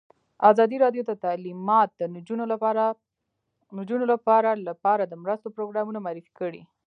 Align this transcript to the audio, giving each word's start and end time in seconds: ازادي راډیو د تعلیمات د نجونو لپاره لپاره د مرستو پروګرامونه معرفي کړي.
ازادي 0.49 0.77
راډیو 0.85 1.03
د 1.07 1.11
تعلیمات 1.25 1.89
د 1.99 2.01
نجونو 3.77 4.03
لپاره 4.13 4.49
لپاره 4.69 5.03
د 5.07 5.13
مرستو 5.23 5.53
پروګرامونه 5.55 5.99
معرفي 6.05 6.31
کړي. 6.39 6.61